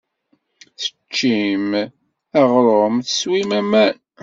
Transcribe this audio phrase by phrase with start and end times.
[0.81, 1.67] Teččim
[2.41, 3.97] aɣrum, teswim aman.